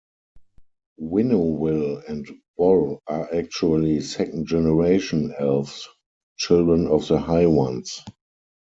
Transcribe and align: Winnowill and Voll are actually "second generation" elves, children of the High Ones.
Winnowill 0.99 2.01
and 2.09 2.27
Voll 2.57 3.03
are 3.05 3.31
actually 3.31 4.01
"second 4.01 4.47
generation" 4.47 5.31
elves, 5.37 5.87
children 6.37 6.87
of 6.87 7.07
the 7.07 7.19
High 7.19 7.45
Ones. 7.45 8.01